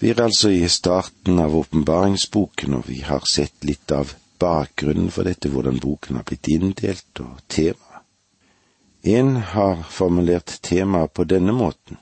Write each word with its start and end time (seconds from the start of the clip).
Vi 0.00 0.08
er 0.08 0.20
altså 0.24 0.48
i 0.48 0.68
starten 0.72 1.36
av 1.42 1.52
åpenbaringsboken, 1.58 2.72
og 2.78 2.86
vi 2.88 3.02
har 3.04 3.26
sett 3.28 3.66
litt 3.68 3.92
av 3.92 4.14
bakgrunnen 4.40 5.10
for 5.12 5.28
dette, 5.28 5.50
hvordan 5.52 5.76
boken 5.76 6.16
har 6.16 6.24
blitt 6.24 6.48
inndelt, 6.48 7.20
og 7.20 7.42
tema. 7.52 8.00
En 9.04 9.34
har 9.52 9.82
formulert 9.92 10.54
temaet 10.64 11.12
på 11.12 11.26
denne 11.28 11.52
måten. 11.52 12.00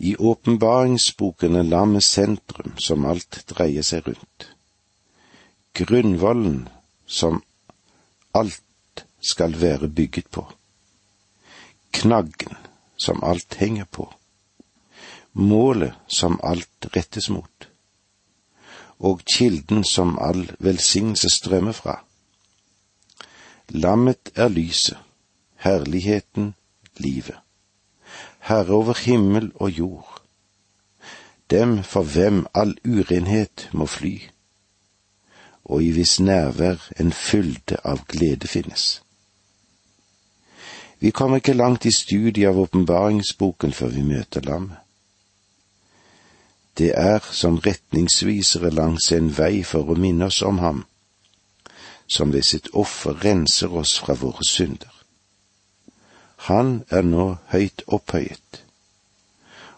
I 0.00 0.14
åpenbaringsboken 0.16 1.60
er 1.60 1.68
lammet 1.68 2.08
sentrum 2.08 2.80
som 2.80 3.04
alt 3.04 3.42
dreier 3.52 3.84
seg 3.84 4.08
rundt. 4.08 4.48
Grunnvollen 5.76 6.64
som 7.04 7.42
alt 8.32 9.04
skal 9.20 9.60
være 9.60 9.92
bygget 9.92 10.32
på. 10.32 10.48
Knaggen 11.92 12.56
som 12.96 13.20
alt 13.20 13.60
henger 13.60 13.84
på 13.84 14.08
målet 15.32 15.94
som 16.06 16.40
alt 16.42 16.86
rettes 16.96 17.28
mot, 17.30 17.68
og 18.98 19.22
kilden 19.36 19.84
som 19.84 20.18
all 20.18 20.50
velsignelse 20.58 21.30
strømmer 21.30 21.72
fra. 21.72 22.04
Lammet 23.68 24.32
er 24.34 24.48
lyset, 24.48 24.98
herligheten, 25.56 26.54
livet, 26.96 27.36
Herre 28.38 28.74
over 28.74 28.98
himmel 29.04 29.52
og 29.54 29.70
jord, 29.70 30.22
dem 31.50 31.82
for 31.82 32.02
hvem 32.02 32.46
all 32.54 32.76
urenhet 32.84 33.68
må 33.72 33.86
fly, 33.86 34.18
og 35.64 35.82
i 35.82 35.90
hvis 35.90 36.20
nærvær 36.20 36.90
en 37.00 37.12
fylde 37.12 37.78
av 37.84 38.04
glede 38.08 38.48
finnes. 38.48 39.02
Vi 41.00 41.10
kommer 41.10 41.36
ikke 41.36 41.52
langt 41.52 41.86
i 41.86 41.90
studiet 41.96 42.48
av 42.48 42.58
åpenbaringsboken 42.58 43.72
før 43.72 43.88
vi 43.88 44.02
møter 44.02 44.40
lammet. 44.40 44.78
Det 46.78 46.92
er 46.96 47.20
som 47.30 47.58
retningsvisere 47.58 48.70
langs 48.70 49.12
en 49.12 49.28
vei 49.36 49.62
for 49.64 49.92
å 49.92 49.98
minne 49.98 50.30
oss 50.30 50.40
om 50.42 50.58
ham, 50.58 50.84
som 52.06 52.32
ved 52.32 52.46
sitt 52.48 52.70
offer 52.72 53.18
renser 53.24 53.72
oss 53.76 53.98
fra 54.00 54.16
våre 54.16 54.44
synder. 54.48 54.90
Han 56.48 56.82
er 56.90 57.04
nå 57.06 57.26
høyt 57.52 57.84
opphøyet, 57.86 58.62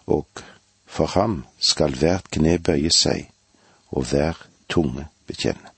og 0.06 0.45
for 0.87 1.11
ham 1.19 1.42
skal 1.59 1.97
hvert 1.98 2.31
kne 2.31 2.59
bøye 2.59 2.92
seg 2.95 3.27
og 3.91 4.06
hver 4.11 4.39
tunge 4.70 5.09
bekjenne. 5.27 5.75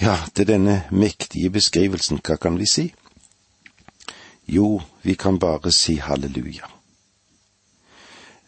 Ja, 0.00 0.16
til 0.34 0.46
denne 0.46 0.84
mektige 0.90 1.50
beskrivelsen, 1.50 2.20
hva 2.22 2.36
kan 2.38 2.58
vi 2.58 2.66
si? 2.70 2.84
Jo, 4.46 4.80
vi 5.02 5.14
kan 5.14 5.38
bare 5.38 5.72
si 5.74 5.96
halleluja. 5.98 6.77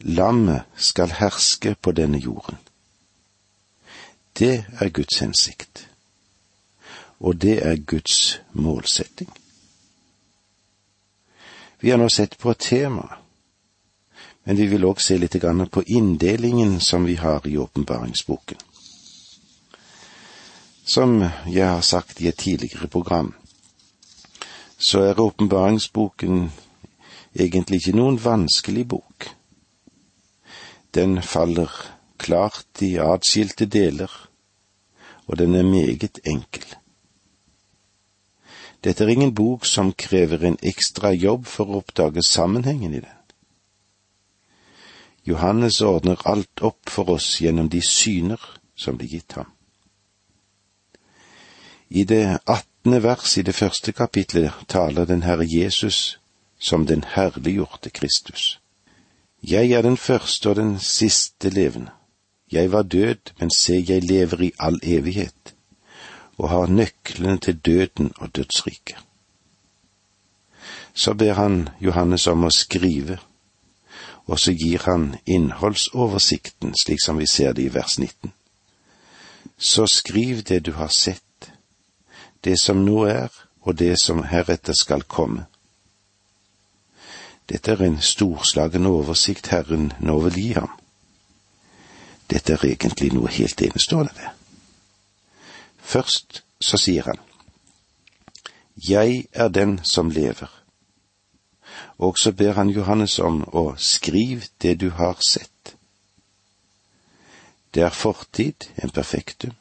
Lammet 0.01 0.62
skal 0.77 1.11
herske 1.11 1.75
på 1.75 1.93
denne 1.93 2.19
jorden. 2.19 2.59
Det 4.39 4.65
er 4.81 4.89
Guds 4.89 5.19
hensikt, 5.19 5.89
og 7.20 7.43
det 7.43 7.67
er 7.67 7.77
Guds 7.77 8.41
målsetting. 8.53 9.28
Vi 11.81 11.91
har 11.91 11.98
nå 11.98 12.09
sett 12.09 12.39
på 12.39 12.51
et 12.51 12.59
tema, 12.59 13.06
men 14.45 14.56
vi 14.56 14.67
vil 14.67 14.84
også 14.84 15.06
se 15.06 15.19
litt 15.19 15.37
på 15.73 15.83
inndelingen 15.87 16.81
som 16.81 17.05
vi 17.05 17.15
har 17.15 17.47
i 17.47 17.56
åpenbaringsboken. 17.56 18.59
Som 20.84 21.21
jeg 21.47 21.69
har 21.69 21.81
sagt 21.81 22.21
i 22.21 22.28
et 22.28 22.39
tidligere 22.39 22.89
program, 22.89 23.34
så 24.78 25.01
er 25.01 25.21
åpenbaringsboken 25.21 26.51
egentlig 27.34 27.77
ikke 27.77 27.97
noen 27.97 28.19
vanskelig 28.25 28.89
bok. 28.89 29.39
Den 30.94 31.22
faller 31.22 31.70
klart 32.19 32.83
i 32.83 32.96
atskilte 32.98 33.66
deler, 33.66 34.10
og 35.27 35.38
den 35.38 35.55
er 35.55 35.62
meget 35.62 36.19
enkel. 36.24 36.66
Dette 38.84 39.04
er 39.04 39.09
ingen 39.09 39.34
bok 39.34 39.66
som 39.66 39.92
krever 39.92 40.44
en 40.44 40.59
ekstra 40.62 41.12
jobb 41.12 41.47
for 41.47 41.69
å 41.69 41.81
oppdage 41.82 42.25
sammenhengen 42.25 42.94
i 42.97 43.03
den. 43.04 43.16
Johannes 45.28 45.81
ordner 45.84 46.20
alt 46.25 46.62
opp 46.65 46.88
for 46.88 47.12
oss 47.12 47.41
gjennom 47.41 47.69
de 47.69 47.82
syner 47.84 48.41
som 48.75 48.97
blir 48.97 49.12
gitt 49.12 49.36
ham. 49.36 49.50
I 51.91 52.04
det 52.04 52.41
attende 52.47 53.03
vers 53.04 53.36
i 53.38 53.44
det 53.44 53.54
første 53.54 53.92
kapitlet 53.92 54.65
taler 54.69 55.04
den 55.04 55.22
Herre 55.22 55.44
Jesus 55.44 56.19
som 56.59 56.86
den 56.86 57.04
herliggjorte 57.04 57.91
Kristus. 57.91 58.60
Jeg 59.43 59.71
er 59.71 59.83
den 59.83 59.97
første 59.97 60.51
og 60.51 60.56
den 60.56 60.78
siste 60.78 61.51
levende. 61.51 61.91
Jeg 62.53 62.73
var 62.73 62.83
død, 62.83 63.33
men 63.39 63.51
se, 63.51 63.84
jeg 63.89 64.05
lever 64.05 64.41
i 64.41 64.53
all 64.59 64.81
evighet, 64.83 65.55
og 66.39 66.49
har 66.49 66.67
nøklene 66.67 67.39
til 67.39 67.59
døden 67.59 68.12
og 68.17 68.37
dødsriket. 68.37 68.97
Så 70.95 71.15
ber 71.15 71.33
han 71.33 71.69
Johannes 71.81 72.27
om 72.27 72.45
å 72.45 72.51
skrive, 72.51 73.19
og 74.27 74.39
så 74.39 74.53
gir 74.53 74.83
han 74.84 75.15
innholdsoversikten 75.27 76.75
slik 76.83 77.01
som 77.05 77.19
vi 77.19 77.27
ser 77.27 77.53
det 77.53 77.62
i 77.62 77.75
vers 77.75 77.99
19. 77.99 78.33
Så 79.59 79.87
skriv 79.87 80.43
det 80.43 80.67
du 80.67 80.72
har 80.72 80.89
sett, 80.89 81.53
det 82.45 82.59
som 82.61 82.84
nå 82.84 83.05
er, 83.05 83.31
og 83.61 83.78
det 83.78 83.97
som 84.01 84.22
heretter 84.25 84.75
skal 84.77 85.03
komme 85.03 85.47
dette 87.50 87.72
er 87.72 87.81
en 87.83 87.99
storslagen 87.99 88.87
oversikt 88.87 89.49
Herren 89.50 89.88
nå 89.99 90.21
vil 90.27 90.37
gi 90.38 90.50
ham. 90.55 90.71
Dette 92.31 92.55
er 92.55 92.66
egentlig 92.69 93.09
noe 93.11 93.31
helt 93.34 93.62
enestående, 93.66 94.12
det. 94.15 94.31
Først 95.83 96.44
så 96.62 96.78
sier 96.78 97.09
han, 97.10 97.19
Jeg 98.89 99.27
er 99.33 99.49
den 99.49 99.81
som 99.84 100.10
lever. 100.10 100.49
Og 101.99 102.19
så 102.19 102.33
ber 102.33 102.53
han 102.53 102.71
Johannes 102.71 103.19
om 103.19 103.43
å 103.53 103.75
skrive 103.77 104.47
det 104.62 104.81
du 104.81 104.91
har 104.91 105.19
sett. 105.28 105.75
Det 107.75 107.83
er 107.83 107.91
fortid, 107.91 108.71
en 108.83 108.91
perfektum, 108.91 109.56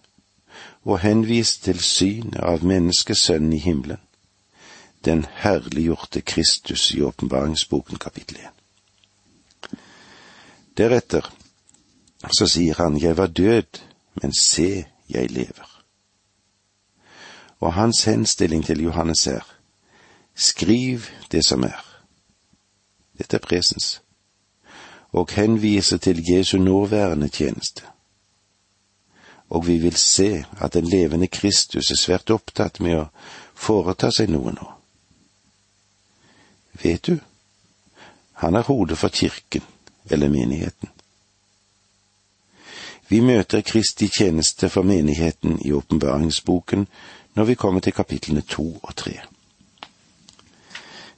og 0.84 1.00
henvist 1.00 1.64
til 1.64 1.82
synet 1.82 2.38
av 2.38 2.64
menneskesønnen 2.64 3.54
i 3.54 3.64
himmelen 3.66 4.00
den 5.06 5.26
herliggjorte 5.34 6.22
Kristus 6.22 6.92
i 6.94 7.02
åpenbaringsboken 7.02 7.98
kapittel 7.98 8.38
1. 8.38 9.78
Deretter 10.78 11.32
så 12.32 12.48
sier 12.48 12.76
han, 12.78 13.02
Jeg 13.02 13.18
var 13.18 13.28
død, 13.28 13.80
men 14.22 14.34
se, 14.34 14.86
jeg 15.10 15.32
lever. 15.32 15.84
Og 17.60 17.74
hans 17.74 18.04
henstilling 18.04 18.66
til 18.66 18.84
Johannes 18.84 19.28
er, 19.28 19.56
Skriv 20.36 21.02
det 21.32 21.46
som 21.46 21.64
er. 21.64 21.86
Dette 23.18 23.36
er 23.38 23.42
presens, 23.44 24.02
og 25.12 25.30
henviser 25.32 25.98
til 25.98 26.24
Jesu 26.32 26.58
nåværende 26.58 27.28
tjeneste. 27.28 27.84
Og 29.50 29.68
vi 29.68 29.78
vil 29.78 29.96
se 29.96 30.46
at 30.62 30.74
den 30.74 30.88
levende 30.88 31.28
Kristus 31.28 31.92
er 31.92 31.96
svært 31.96 32.30
opptatt 32.30 32.80
med 32.80 33.00
å 33.00 33.08
foreta 33.56 34.12
seg 34.12 34.30
noe 34.30 34.54
nå. 34.56 34.79
Vet 36.84 37.06
du, 37.08 37.20
han 38.34 38.56
er 38.56 38.64
hodet 38.64 38.98
for 38.98 39.10
kirken, 39.10 39.64
eller 40.10 40.30
menigheten. 40.30 40.90
Vi 43.10 43.20
møter 43.20 43.62
Kristi 43.62 44.08
tjeneste 44.08 44.70
for 44.70 44.86
menigheten 44.86 45.58
i 45.66 45.72
åpenbaringsboken 45.72 46.88
når 47.34 47.44
vi 47.44 47.56
kommer 47.56 47.80
til 47.80 47.94
kapitlene 47.94 48.42
to 48.42 48.80
og 48.84 48.96
tre. 48.96 49.20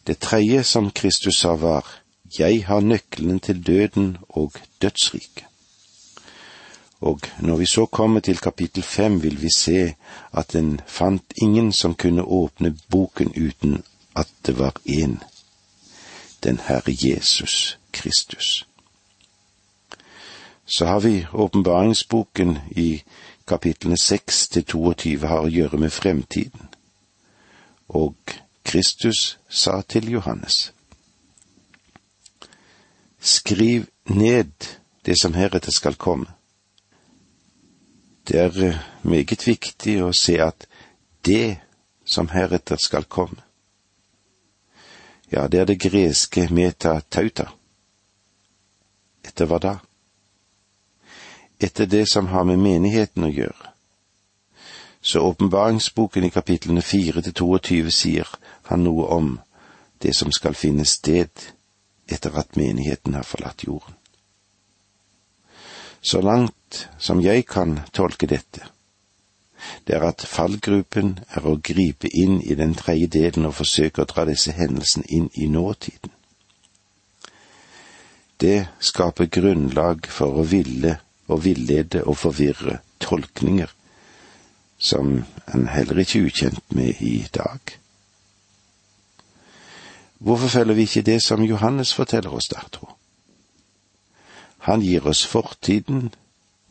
Det 0.07 0.17
tredje 0.19 0.63
som 0.63 0.91
Kristus 0.91 1.39
sa 1.39 1.55
var, 1.55 1.97
Jeg 2.39 2.65
har 2.65 2.79
nøkkelen 2.79 3.39
til 3.39 3.67
døden 3.67 4.17
og 4.29 4.53
dødsriket. 4.81 5.43
Og 7.01 7.19
når 7.39 7.55
vi 7.57 7.65
så 7.65 7.85
kommer 7.85 8.19
til 8.19 8.37
kapittel 8.37 8.83
fem, 8.83 9.23
vil 9.23 9.41
vi 9.41 9.49
se 9.55 9.95
at 10.33 10.55
en 10.55 10.81
fant 10.87 11.33
ingen 11.41 11.71
som 11.73 11.95
kunne 11.95 12.23
åpne 12.23 12.77
boken 12.89 13.33
uten 13.35 13.83
at 14.15 14.27
det 14.45 14.59
var 14.59 14.73
én 14.89 15.17
den 16.43 16.59
Herre 16.59 16.91
Jesus 16.91 17.77
Kristus. 17.91 18.65
Så 20.65 20.85
har 20.85 20.99
vi 20.99 21.27
åpenbaringsboken 21.33 22.57
i 22.71 23.03
kapitlene 23.47 23.97
seks 23.97 24.47
til 24.47 24.63
22 24.65 25.27
har 25.27 25.43
å 25.43 25.51
gjøre 25.51 25.77
med 25.77 25.91
fremtiden. 25.91 26.69
Og 27.89 28.15
Kristus 28.63 29.39
sa 29.49 29.81
til 29.81 30.11
Johannes, 30.11 30.73
Skriv 33.21 33.85
ned 34.05 34.51
det 35.05 35.19
som 35.21 35.33
heretter 35.33 35.71
skal 35.71 35.95
komme. 35.95 36.25
Det 38.27 38.39
er 38.39 38.79
meget 39.03 39.47
viktig 39.47 39.99
å 40.03 40.09
se 40.13 40.39
at 40.41 40.65
det 41.25 41.59
som 42.05 42.31
heretter 42.33 42.81
skal 42.81 43.05
komme, 43.05 43.37
ja, 45.31 45.47
det 45.47 45.59
er 45.59 45.65
det 45.65 45.79
greske 45.79 46.47
metatauta. 46.51 47.51
etter 49.23 49.45
hva 49.47 49.59
da? 49.61 49.75
Etter 51.59 51.85
det 51.85 52.07
som 52.09 52.27
har 52.27 52.43
med 52.43 52.59
menigheten 52.59 53.23
å 53.23 53.29
gjøre. 53.29 53.69
Så 55.01 55.21
åpenbaringsboken 55.23 56.25
i 56.25 56.33
kapitlene 56.33 56.81
fire 56.81 57.21
til 57.21 57.33
22 57.33 57.93
sier 57.95 58.27
han 58.67 58.83
noe 58.83 59.07
om 59.13 59.31
det 60.03 60.15
som 60.17 60.33
skal 60.35 60.57
finne 60.57 60.85
sted 60.85 61.31
etter 62.11 62.35
at 62.35 62.57
menigheten 62.59 63.15
har 63.15 63.23
forlatt 63.23 63.63
jorden. 63.63 63.95
Så 66.01 66.21
langt 66.21 66.87
som 66.99 67.21
jeg 67.21 67.45
kan 67.45 67.79
tolke 67.93 68.27
dette, 68.27 68.65
det 69.87 69.95
er 69.95 70.05
at 70.07 70.25
fallgruppen 70.27 71.19
er 71.35 71.45
å 71.47 71.57
gripe 71.63 72.09
inn 72.09 72.39
i 72.41 72.55
den 72.55 72.73
tredje 72.77 73.07
delen 73.17 73.45
og 73.49 73.57
forsøke 73.59 74.03
å 74.03 74.09
dra 74.09 74.25
disse 74.29 74.53
hendelsene 74.57 75.07
inn 75.09 75.29
i 75.33 75.47
nåtiden. 75.47 76.13
Det 78.41 78.67
skaper 78.79 79.29
grunnlag 79.29 80.07
for 80.09 80.41
å 80.41 80.47
ville 80.49 80.97
og 81.31 81.43
villede 81.45 82.03
og 82.03 82.17
forvirre 82.17 82.79
tolkninger 82.99 83.69
som 84.81 85.23
en 85.53 85.67
heller 85.69 86.01
ikke 86.01 86.19
er 86.19 86.25
ukjent 86.31 86.73
med 86.73 87.01
i 87.05 87.27
dag. 87.33 87.59
Hvorfor 90.21 90.47
følger 90.47 90.73
vi 90.73 90.81
ikke 90.81 91.01
det 91.05 91.19
som 91.21 91.43
Johannes 91.45 91.93
forteller 91.93 92.33
oss 92.33 92.49
der, 92.49 92.65
tro? 92.71 92.89
Han 94.65 94.81
gir 94.81 95.05
oss 95.09 95.25
fortiden, 95.25 96.11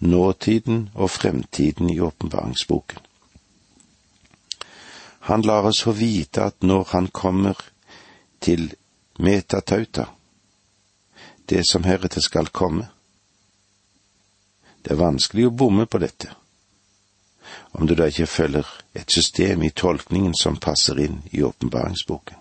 nåtiden 0.01 0.91
og 0.95 1.11
fremtiden 1.11 1.91
i 1.91 2.01
åpenbaringsboken. 2.01 2.99
Han 5.21 5.43
lar 5.43 5.69
oss 5.69 5.83
få 5.83 5.93
vite 5.93 6.43
at 6.43 6.63
når 6.63 6.89
han 6.91 7.07
kommer 7.09 7.59
til 8.41 8.73
metatauta, 9.19 10.07
det 11.45 11.67
som 11.69 11.85
heretter 11.85 12.25
skal 12.25 12.49
komme. 12.49 12.89
Det 14.83 14.95
er 14.95 15.03
vanskelig 15.03 15.51
å 15.51 15.53
bomme 15.53 15.85
på 15.87 16.01
dette, 16.01 16.33
om 17.77 17.87
du 17.87 17.95
da 17.95 18.09
ikke 18.09 18.27
følger 18.27 18.69
et 18.97 19.13
system 19.13 19.63
i 19.63 19.75
tolkningen 19.77 20.35
som 20.35 20.57
passer 20.57 20.99
inn 21.05 21.21
i 21.37 21.45
åpenbaringsboken. 21.45 22.40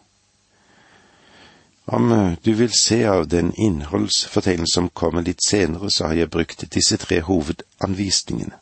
Om 1.91 2.12
eh, 2.12 2.33
du 2.41 2.53
vil 2.53 2.71
se 2.74 3.06
av 3.06 3.27
den 3.27 3.53
innholdsfortegnelsen 3.53 4.74
som 4.74 4.89
kommer 4.89 5.24
litt 5.25 5.41
senere, 5.41 5.89
så 5.89 6.06
har 6.06 6.19
jeg 6.19 6.30
brukt 6.30 6.62
disse 6.69 6.97
tre 7.01 7.18
hovedanvisningene, 7.25 8.59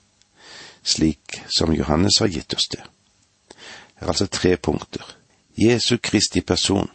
slik 0.79 1.41
som 1.51 1.73
Johannes 1.75 2.21
har 2.23 2.31
gitt 2.31 2.55
oss 2.55 2.69
det. 2.71 2.85
Det 3.51 4.05
er 4.05 4.13
altså 4.13 4.29
tre 4.31 4.55
punkter. 4.55 5.03
Jesu 5.57 5.97
Kristi 5.97 6.41
person. 6.41 6.87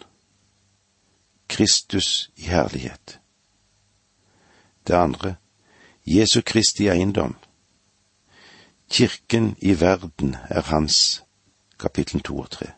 Kristus 1.52 2.30
i 2.36 2.48
herlighet. 2.48 3.18
Det 4.88 4.96
andre, 4.96 5.34
Jesu 6.06 6.40
Kristi 6.40 6.88
eiendom. 6.88 7.36
Kirken 8.88 9.56
i 9.60 9.80
verden 9.80 10.36
er 10.48 10.64
hans, 10.72 11.22
kapittel 11.78 12.24
to 12.24 12.38
og 12.38 12.50
tre. 12.50 12.72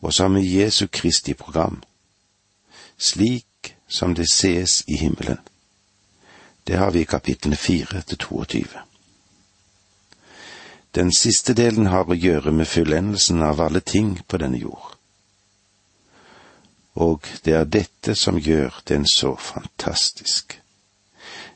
Og 0.00 0.12
har 0.18 0.28
vi 0.28 0.60
Jesu 0.60 0.86
Kristi 0.86 1.34
program 1.34 1.82
slik 3.00 3.74
som 3.88 4.14
det 4.14 4.28
sees 4.32 4.84
i 4.86 4.96
himmelen. 4.96 5.38
Det 6.64 6.76
har 6.76 6.90
vi 6.90 7.00
i 7.00 7.04
kapitlene 7.04 7.56
fire 7.56 8.02
til 8.02 8.18
22. 8.18 8.64
Den 10.94 11.12
siste 11.12 11.54
delen 11.54 11.86
har 11.86 12.10
å 12.10 12.14
gjøre 12.14 12.52
med 12.52 12.68
fullendelsen 12.68 13.42
av 13.42 13.60
alle 13.60 13.80
ting 13.80 14.18
på 14.26 14.38
denne 14.42 14.58
jord. 14.58 14.96
Og 16.94 17.26
det 17.44 17.54
er 17.54 17.64
dette 17.64 18.14
som 18.18 18.38
gjør 18.38 18.82
den 18.88 19.06
så 19.06 19.36
fantastisk. 19.36 20.58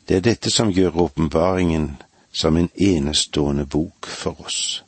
Det 0.09 0.17
er 0.17 0.21
dette 0.21 0.51
som 0.51 0.71
gjør 0.71 1.01
åpenbaringen 1.09 1.97
som 2.33 2.57
en 2.57 2.71
enestående 2.77 3.67
bok 3.67 4.07
for 4.07 4.41
oss. 4.47 4.85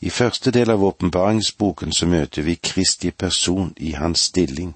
I 0.00 0.10
første 0.10 0.50
del 0.50 0.70
av 0.70 0.84
åpenbaringsboken 0.84 1.92
så 1.92 2.06
møter 2.06 2.42
vi 2.42 2.54
Kristi 2.56 3.10
person 3.10 3.74
i 3.76 3.92
hans 3.92 4.30
stilling 4.30 4.72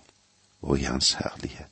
og 0.61 0.79
i 0.79 0.85
hans 0.85 1.15
herlighet. 1.21 1.71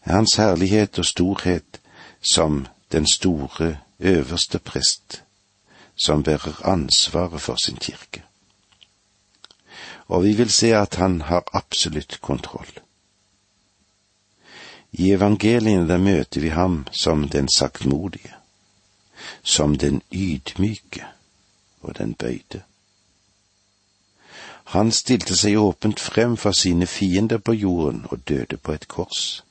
Hans 0.00 0.38
herlighet 0.40 0.98
og 0.98 1.04
storhet 1.04 1.80
som 2.20 2.66
den 2.92 3.06
store 3.06 3.76
øverste 4.00 4.58
prest, 4.58 5.22
som 6.04 6.22
bærer 6.22 6.64
ansvaret 6.64 7.40
for 7.40 7.56
sin 7.64 7.76
kirke. 7.76 8.22
Og 10.08 10.24
vi 10.24 10.32
vil 10.32 10.50
se 10.50 10.72
at 10.76 10.94
han 10.94 11.20
har 11.20 11.44
absolutt 11.52 12.20
kontroll. 12.20 12.72
I 14.92 15.12
evangeliene 15.12 15.88
der 15.88 15.98
møter 15.98 16.40
vi 16.40 16.48
ham 16.48 16.86
som 16.92 17.28
den 17.28 17.48
saktmodige, 17.48 18.32
som 19.42 19.74
den 19.74 20.02
ydmyke, 20.12 21.04
og 21.80 21.98
den 21.98 22.14
bøyde. 22.14 22.62
Han 24.68 24.90
stilte 24.92 25.36
seg 25.36 25.56
åpent 25.56 26.00
frem 26.00 26.36
for 26.36 26.52
sine 26.52 26.86
fiender 26.86 27.38
på 27.40 27.54
jorden 27.56 28.02
og 28.12 28.20
døde 28.28 28.56
på 28.56 28.74
et 28.76 28.88
kors. 28.88 29.42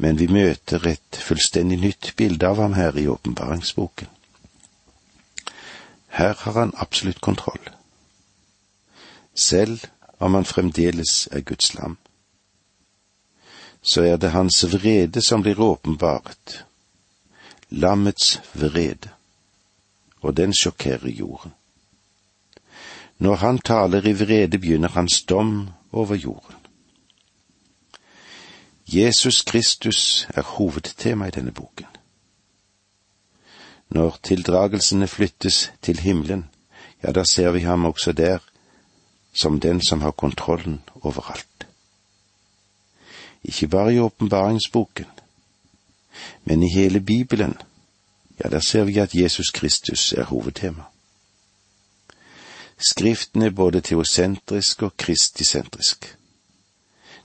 Men 0.00 0.18
vi 0.18 0.26
møter 0.26 0.86
et 0.88 1.18
fullstendig 1.20 1.78
nytt 1.82 2.14
bilde 2.16 2.48
av 2.48 2.62
ham 2.62 2.72
her 2.72 2.96
i 2.96 3.06
åpenbaringsboken. 3.06 4.08
Her 6.08 6.34
har 6.40 6.56
han 6.56 6.72
absolutt 6.78 7.20
kontroll, 7.20 7.70
selv 9.34 9.84
om 10.18 10.34
han 10.34 10.48
fremdeles 10.48 11.28
er 11.32 11.40
Guds 11.40 11.74
lam. 11.74 11.98
Så 13.82 14.06
er 14.08 14.16
det 14.16 14.30
hans 14.30 14.62
vrede 14.72 15.20
som 15.22 15.42
blir 15.42 15.60
åpenbart, 15.60 16.64
lammets 17.70 18.38
vrede 18.54 19.13
og 20.24 20.36
den 20.36 20.54
sjokkerer 20.54 21.08
jorden. 21.08 21.52
Når 23.18 23.34
han 23.34 23.58
taler 23.58 24.06
i 24.06 24.12
vrede, 24.12 24.58
begynner 24.58 24.88
hans 24.88 25.22
dom 25.22 25.68
over 25.92 26.14
jorden. 26.14 26.56
Jesus 28.86 29.42
Kristus 29.42 30.28
er 30.34 30.42
hovedtema 30.42 31.26
i 31.26 31.30
denne 31.30 31.52
boken. 31.52 31.86
Når 33.88 34.18
tildragelsene 34.22 35.08
flyttes 35.08 35.72
til 35.82 36.00
himmelen, 36.00 36.48
ja, 37.02 37.12
da 37.12 37.24
ser 37.24 37.50
vi 37.50 37.60
ham 37.60 37.84
også 37.84 38.12
der 38.12 38.38
som 39.32 39.60
den 39.60 39.80
som 39.82 40.00
har 40.00 40.10
kontrollen 40.10 40.82
overalt. 41.02 41.66
Ikke 43.44 43.68
bare 43.68 43.94
i 43.94 43.98
åpenbaringsboken, 43.98 45.06
men 46.44 46.62
i 46.62 46.72
hele 46.74 47.00
Bibelen 47.00 47.56
ja, 48.42 48.48
der 48.48 48.60
ser 48.60 48.84
vi 48.84 48.98
at 48.98 49.14
Jesus 49.14 49.50
Kristus 49.50 50.12
er 50.12 50.24
hovedtema. 50.24 50.82
Skriften 52.78 53.42
er 53.42 53.50
både 53.50 53.80
teosentrisk 53.80 54.82
og 54.82 54.96
kristisentrisk. 54.96 56.16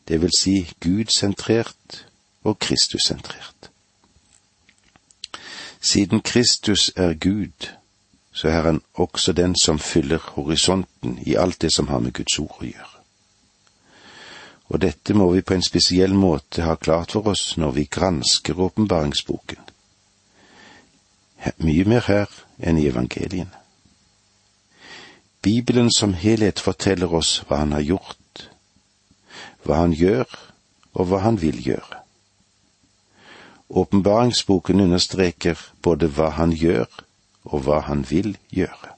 Det 0.08 0.22
vil 0.22 0.32
si 0.38 0.74
Gud-sentrert 0.80 2.06
og 2.44 2.60
Kristus-sentrert. 2.60 3.72
Siden 5.82 6.22
Kristus 6.22 6.92
er 6.96 7.13
Gud, 7.13 7.70
så 8.32 8.48
er 8.48 8.62
han 8.62 8.82
også 8.94 9.32
den 9.32 9.56
som 9.63 9.80
fyller 9.80 10.18
horisonten 10.18 11.20
i 11.25 11.36
alt 11.36 11.62
det 11.62 11.74
som 11.74 11.88
har 11.88 12.00
med 12.00 12.13
Guds 12.13 12.39
ord 12.39 12.58
å 12.60 12.66
gjøre. 12.66 12.96
Og 14.70 14.82
dette 14.82 15.13
må 15.13 15.32
vi 15.32 15.42
på 15.42 15.54
en 15.54 15.66
spesiell 15.66 16.13
måte 16.13 16.62
ha 16.62 16.75
klart 16.75 17.12
for 17.12 17.28
oss 17.28 17.58
når 17.58 17.72
vi 17.72 17.88
gransker 17.89 18.60
åpenbaringsboken 18.60 19.68
mye 21.63 21.86
mer 21.88 22.05
her 22.08 22.29
enn 22.60 22.77
i 22.77 22.88
evangeliene. 22.88 23.55
Bibelen 25.41 25.91
som 25.91 26.13
helhet 26.13 26.60
forteller 26.60 27.13
oss 27.15 27.39
hva 27.48 27.62
han 27.62 27.72
har 27.72 27.86
gjort, 27.86 28.50
hva 29.63 29.84
han 29.86 29.96
gjør 29.96 30.27
og 30.93 31.08
hva 31.08 31.22
han 31.24 31.39
vil 31.39 31.62
gjøre. 31.63 32.01
Åpenbaringsboken 33.69 34.81
understreker 34.81 35.60
både 35.81 36.10
hva 36.12 36.31
han 36.36 36.51
gjør 36.51 36.89
og 37.43 37.62
hva 37.63 37.84
han 37.88 38.03
vil 38.10 38.36
gjøre. 38.51 38.96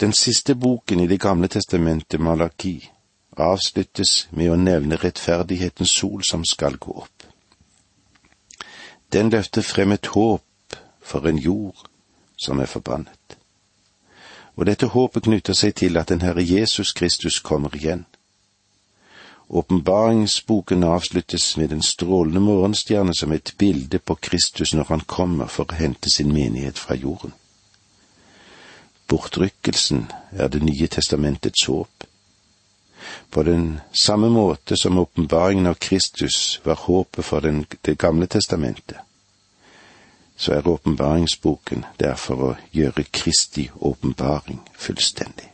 Den 0.00 0.12
siste 0.12 0.54
boken 0.54 1.00
i 1.00 1.06
Det 1.06 1.20
gamle 1.20 1.48
testamentet, 1.48 2.20
Malaki, 2.20 2.90
avsluttes 3.36 4.28
med 4.30 4.50
å 4.50 4.56
nevne 4.56 4.96
rettferdighetens 4.96 5.90
sol 5.90 6.22
som 6.24 6.44
skal 6.44 6.78
gå 6.78 6.92
opp. 7.02 7.17
Den 9.12 9.30
løfter 9.30 9.62
frem 9.62 9.92
et 9.92 10.06
håp 10.06 10.76
for 11.00 11.28
en 11.28 11.38
jord 11.38 11.86
som 12.36 12.60
er 12.60 12.66
forbannet. 12.66 13.38
Og 14.56 14.66
dette 14.66 14.86
håpet 14.86 15.24
knytter 15.24 15.54
seg 15.54 15.74
til 15.78 15.96
at 15.96 16.10
den 16.10 16.20
Herre 16.20 16.44
Jesus 16.44 16.92
Kristus 16.92 17.38
kommer 17.40 17.74
igjen. 17.76 18.04
Åpenbaringsboken 19.48 20.84
avsluttes 20.84 21.56
med 21.56 21.68
den 21.68 21.82
strålende 21.82 22.40
morgenstjerne 22.40 23.14
som 23.14 23.32
et 23.32 23.54
bilde 23.58 23.98
på 23.98 24.14
Kristus 24.14 24.74
når 24.74 24.84
han 24.88 25.00
kommer 25.00 25.46
for 25.46 25.64
å 25.64 25.78
hente 25.78 26.10
sin 26.10 26.32
menighet 26.32 26.78
fra 26.78 26.94
jorden. 26.94 27.32
Bortrykkelsen 29.08 30.10
er 30.32 30.48
Det 30.48 30.62
nye 30.62 30.86
testamentets 30.86 31.64
håp. 31.64 31.97
På 33.30 33.42
den 33.42 33.80
samme 33.92 34.28
måte 34.28 34.76
som 34.76 34.98
åpenbaringen 34.98 35.66
av 35.66 35.74
Kristus 35.74 36.60
var 36.64 36.74
håpet 36.74 37.24
for 37.24 37.40
den, 37.40 37.66
Det 37.82 37.98
gamle 37.98 38.26
testamentet, 38.26 38.96
så 40.36 40.52
er 40.52 40.68
åpenbaringsboken 40.68 41.84
derfor 41.98 42.42
å 42.42 42.56
gjøre 42.72 43.04
Kristi 43.10 43.70
åpenbaring 43.74 44.60
fullstendig. 44.78 45.52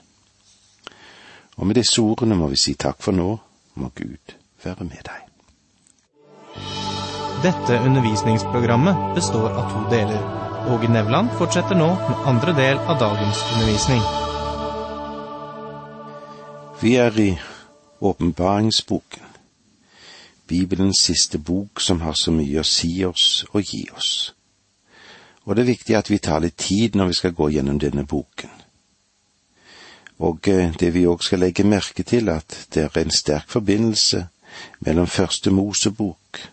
Og 1.57 1.67
med 1.67 1.75
disse 1.75 2.03
ordene 2.03 2.35
må 2.35 2.49
vi 2.53 2.57
si 2.57 2.75
takk 2.75 3.03
for 3.03 3.13
nå, 3.13 3.39
må 3.75 3.91
Gud 3.95 4.35
være 4.65 4.85
med 4.85 5.07
deg. 5.07 5.21
Dette 7.45 7.81
undervisningsprogrammet 7.85 9.15
består 9.15 9.51
av 9.53 9.73
to 9.73 9.87
deler. 9.93 10.21
Åge 10.73 10.89
Nevland 10.89 11.33
fortsetter 11.39 11.77
nå 11.77 11.91
med 11.95 12.29
andre 12.33 12.57
del 12.57 12.79
av 12.89 13.01
dagens 13.01 13.43
undervisning. 13.53 14.24
Vi 16.85 16.97
er 16.97 17.21
i 17.21 17.38
åpenbaringsboken, 18.00 19.23
Bibelens 20.47 20.99
siste 20.99 21.38
bok 21.38 21.81
som 21.81 22.00
har 22.00 22.12
så 22.12 22.29
mye 22.33 22.61
å 22.61 22.64
si 22.69 22.91
oss 23.09 23.47
og 23.55 23.64
gi 23.64 23.87
oss. 23.97 24.35
Og 25.49 25.57
det 25.57 25.64
er 25.64 25.71
viktig 25.71 25.97
at 25.97 26.11
vi 26.12 26.19
tar 26.21 26.45
litt 26.45 26.59
tid 26.61 27.00
når 27.00 27.09
vi 27.09 27.17
skal 27.17 27.33
gå 27.38 27.49
gjennom 27.57 27.81
denne 27.81 28.05
boken. 28.05 28.53
Og 30.29 30.53
eh, 30.53 30.76
det 30.76 30.93
vi 30.93 31.07
òg 31.09 31.25
skal 31.25 31.41
legge 31.47 31.64
merke 31.64 32.05
til, 32.05 32.29
at 32.29 32.67
det 32.76 32.85
er 32.85 33.00
en 33.00 33.17
sterk 33.17 33.49
forbindelse 33.49 34.26
mellom 34.85 35.09
Første 35.09 35.57
Mosebok 35.57 36.45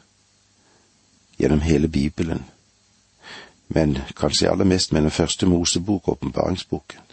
gjennom 1.36 1.68
hele 1.68 1.92
Bibelen, 1.92 2.46
men 3.68 4.00
kanskje 4.16 4.48
aller 4.48 4.76
mest 4.78 4.96
mellom 4.96 5.12
Første 5.12 5.44
Mosebok 5.46 6.08
og 6.08 6.22
åpenbaringsboken. 6.22 7.11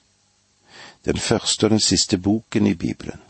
Den 1.04 1.18
første 1.18 1.66
og 1.66 1.70
den 1.70 1.80
siste 1.80 2.18
boken 2.18 2.66
i 2.66 2.74
Bibelen. 2.74 3.20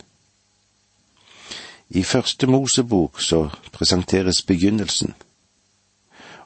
I 1.89 2.03
Første 2.03 2.47
Mosebok 2.47 3.21
så 3.21 3.49
presenteres 3.71 4.41
begynnelsen, 4.41 5.13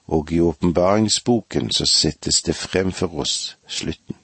og 0.08 0.32
i 0.32 0.40
åpenbaringsboken 0.40 1.72
så 1.72 1.86
settes 1.86 2.42
det 2.42 2.56
frem 2.56 2.92
for 2.92 3.20
oss 3.20 3.58
slutten. 3.68 4.16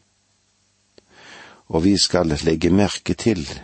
Og 1.67 1.83
vi 1.83 1.97
skal 1.97 2.37
legge 2.43 2.69
merke 2.69 3.13
til 3.13 3.61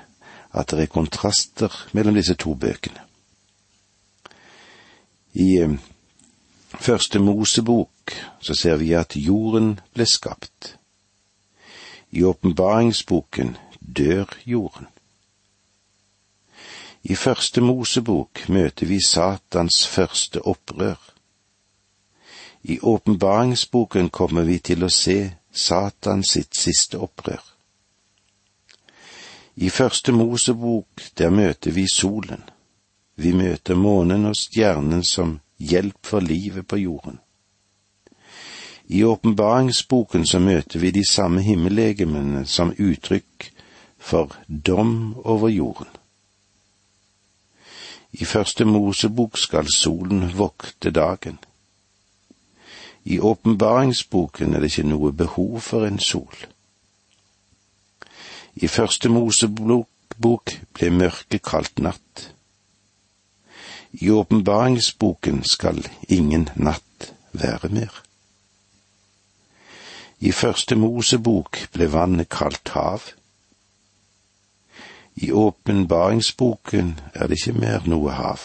at 0.54 0.72
det 0.72 0.82
er 0.82 0.92
kontraster 0.92 1.88
mellom 1.94 2.16
disse 2.16 2.36
to 2.36 2.54
bøkene. 2.54 3.02
I 5.34 5.58
eh, 5.58 5.78
Første 6.80 7.20
Mosebok 7.20 8.12
så 8.40 8.54
ser 8.54 8.76
vi 8.76 8.92
at 8.94 9.16
jorden 9.16 9.80
ble 9.94 10.06
skapt. 10.06 10.76
I 12.12 12.24
åpenbaringsboken 12.24 13.58
dør 13.80 14.26
jorden. 14.46 14.88
I 17.04 17.16
Første 17.16 17.62
Mosebok 17.62 18.50
møter 18.50 18.88
vi 18.90 19.00
Satans 19.06 19.88
første 19.88 20.42
opprør. 20.42 20.98
I 22.64 22.80
åpenbaringsboken 22.82 24.10
kommer 24.10 24.44
vi 24.44 24.58
til 24.60 24.84
å 24.84 24.90
se 24.90 25.36
Satan 25.52 26.24
sitt 26.24 26.58
siste 26.58 26.98
opprør. 26.98 27.44
I 29.56 29.70
Første 29.70 30.12
Mosebok 30.12 31.04
der 31.18 31.30
møter 31.30 31.72
vi 31.72 31.86
solen. 31.88 32.42
Vi 33.16 33.32
møter 33.38 33.76
månen 33.76 34.26
og 34.26 34.36
stjernen 34.36 35.04
som 35.04 35.40
hjelp 35.58 36.02
for 36.04 36.20
livet 36.20 36.68
på 36.68 36.82
jorden. 36.82 37.20
I 38.88 39.04
åpenbaringsboken 39.04 40.26
så 40.28 40.40
møter 40.40 40.80
vi 40.80 40.92
de 40.92 41.04
samme 41.10 41.42
himmellegemene 41.42 42.46
som 42.46 42.74
uttrykk 42.78 43.50
for 43.98 44.36
dom 44.48 45.16
over 45.24 45.50
jorden. 45.50 45.90
I 48.12 48.26
første 48.26 48.66
Mosebok 48.66 49.38
skal 49.38 49.68
solen 49.74 50.30
vokte 50.38 50.92
dagen. 50.92 51.40
I 53.04 53.20
åpenbaringsboken 53.20 54.54
er 54.54 54.62
det 54.62 54.72
ikke 54.72 54.88
noe 54.88 55.12
behov 55.12 55.60
for 55.62 55.86
en 55.86 56.00
sol. 56.00 56.46
I 58.56 58.68
første 58.68 59.10
Mosebok 59.10 60.56
ble 60.78 60.90
mørket 60.94 61.44
kalt 61.44 61.82
natt. 61.82 62.30
I 63.92 64.10
åpenbaringsboken 64.10 65.44
skal 65.44 65.84
ingen 66.08 66.50
natt 66.56 67.14
være 67.34 67.70
mer. 67.70 68.05
I 70.20 70.32
første 70.32 70.76
Mosebok 70.76 71.58
ble 71.74 71.92
vannet 71.92 72.30
kalt 72.30 72.70
hav. 72.72 73.02
I 75.16 75.32
åpenbaringsboken 75.32 77.00
er 77.14 77.28
det 77.28 77.40
ikke 77.40 77.60
mer 77.60 77.88
noe 77.88 78.12
hav. 78.16 78.40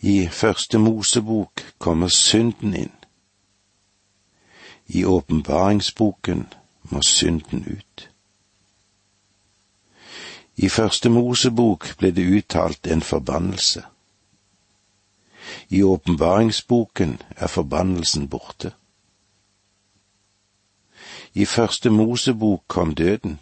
I 0.00 0.28
første 0.32 0.78
Mosebok 0.78 1.62
kommer 1.78 2.08
synden 2.08 2.74
inn. 2.74 2.96
I 4.86 5.04
åpenbaringsboken 5.04 6.46
må 6.90 7.02
synden 7.02 7.64
ut. 7.70 8.08
I 10.56 10.68
første 10.68 11.08
Mosebok 11.08 11.86
ble 11.98 12.10
det 12.10 12.26
uttalt 12.26 12.86
en 12.86 13.02
forbannelse. 13.02 13.84
I 15.68 15.82
åpenbaringsboken 15.82 17.20
er 17.36 17.46
forbannelsen 17.46 18.28
borte. 18.28 18.72
I 21.34 21.44
første 21.44 21.90
Mosebok 21.90 22.62
kom 22.68 22.94
døden. 22.94 23.38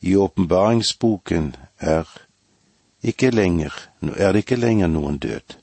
I 0.00 0.16
åpenbaringsboken 0.16 1.56
er 1.78 2.04
er 4.16 4.32
det 4.32 4.38
ikke 4.38 4.56
lenger 4.56 4.86
noen 4.86 5.18
død. 5.18 5.56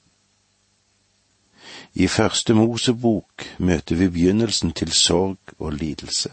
I 1.93 2.07
første 2.07 2.53
Mosebok 2.53 3.45
møter 3.57 3.95
vi 3.95 4.07
begynnelsen 4.07 4.71
til 4.71 4.91
sorg 4.91 5.37
og 5.59 5.73
lidelse. 5.73 6.31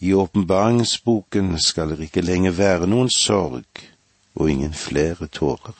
I 0.00 0.14
åpenbaringsboken 0.14 1.58
skal 1.58 1.90
det 1.90 2.00
ikke 2.00 2.20
lenger 2.20 2.50
være 2.50 2.86
noen 2.86 3.10
sorg 3.10 3.84
og 4.34 4.50
ingen 4.50 4.74
flere 4.74 5.26
tårer. 5.26 5.76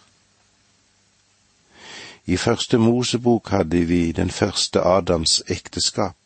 I 2.27 2.37
første 2.37 2.79
Mosebok 2.79 3.49
hadde 3.49 3.85
vi 3.85 4.13
den 4.13 4.31
første 4.31 4.81
Adams 4.81 5.43
ekteskap. 5.49 6.18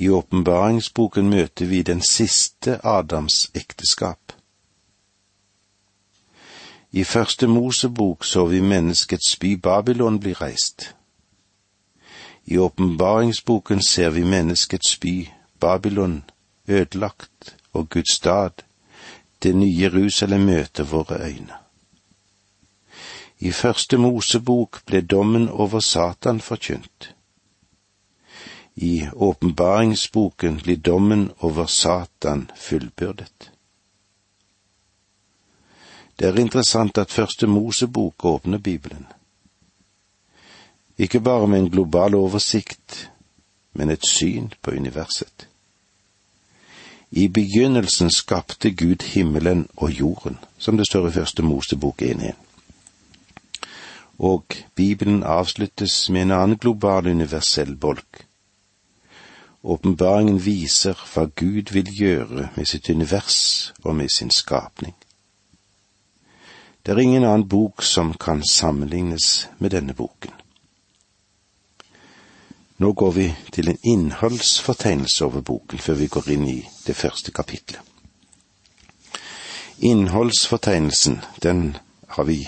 I 0.00 0.08
åpenbaringsboken 0.08 1.26
møter 1.28 1.66
vi 1.66 1.82
den 1.82 2.00
siste 2.00 2.78
Adams 2.86 3.50
ekteskap. 3.54 4.32
I 6.92 7.04
første 7.04 7.46
Mosebok 7.46 8.24
så 8.24 8.46
vi 8.46 8.60
menneskets 8.60 9.36
by 9.36 9.52
Babylon 9.60 10.16
bli 10.20 10.32
reist. 10.32 10.94
I 12.46 12.56
åpenbaringsboken 12.58 13.82
ser 13.82 14.10
vi 14.10 14.24
menneskets 14.24 14.96
by 14.96 15.28
Babylon 15.60 16.24
ødelagt 16.68 17.56
og 17.72 17.88
Guds 17.90 18.16
stad, 18.16 18.64
det 19.42 19.56
nye 19.56 19.80
Jerusalem 19.82 20.40
møter 20.40 20.84
våre 20.84 21.20
øyne. 21.28 21.54
I 23.38 23.52
første 23.52 23.96
Mosebok 23.96 24.82
ble 24.86 25.00
dommen 25.00 25.48
over 25.48 25.80
Satan 25.80 26.40
forkynt. 26.40 27.14
I 28.82 29.08
åpenbaringsboken 29.12 30.56
blir 30.56 30.76
dommen 30.76 31.32
over 31.38 31.66
Satan 31.66 32.50
fullbyrdet. 32.56 33.50
Det 36.16 36.28
er 36.28 36.38
interessant 36.40 36.98
at 36.98 37.12
første 37.12 37.46
Mosebok 37.46 38.24
åpner 38.24 38.58
Bibelen. 38.58 39.06
Ikke 40.98 41.20
bare 41.20 41.48
med 41.48 41.58
en 41.58 41.70
global 41.70 42.14
oversikt, 42.14 43.10
men 43.72 43.90
et 43.90 44.06
syn 44.06 44.48
på 44.62 44.70
universet. 44.70 45.48
I 47.10 47.28
begynnelsen 47.28 48.10
skapte 48.10 48.70
Gud 48.70 49.02
himmelen 49.02 49.68
og 49.76 49.90
jorden, 49.90 50.38
som 50.58 50.76
det 50.76 50.86
står 50.86 51.08
i 51.08 51.12
første 51.12 51.42
Mosebok 51.42 52.02
1.1. 52.02 52.32
Og 54.18 54.44
Bibelen 54.74 55.22
avsluttes 55.22 56.10
med 56.10 56.22
en 56.22 56.30
annen 56.30 56.58
global 56.58 57.06
universell 57.06 57.76
bolk. 57.76 58.29
Åpenbaringen 59.62 60.38
viser 60.40 60.96
hva 61.12 61.26
Gud 61.36 61.72
vil 61.74 61.88
gjøre 61.92 62.48
med 62.56 62.68
sitt 62.68 62.88
univers 62.88 63.72
og 63.84 63.96
med 63.96 64.08
sin 64.08 64.30
skapning. 64.32 64.94
Det 66.82 66.94
er 66.94 67.02
ingen 67.02 67.26
annen 67.28 67.48
bok 67.48 67.82
som 67.84 68.14
kan 68.16 68.40
sammenlignes 68.42 69.48
med 69.58 69.70
denne 69.76 69.94
boken. 69.94 70.32
Nå 72.80 72.92
går 72.96 73.12
vi 73.12 73.26
til 73.52 73.68
en 73.68 73.78
innholdsfortegnelse 73.84 75.24
over 75.24 75.44
boken 75.44 75.78
før 75.78 76.00
vi 76.00 76.08
går 76.08 76.30
inn 76.32 76.46
i 76.48 76.60
det 76.86 76.96
første 76.96 77.32
kapitlet. 77.32 77.80
Innholdsfortegnelsen, 79.84 81.20
den 81.42 81.76
har 82.08 82.24
vi 82.24 82.46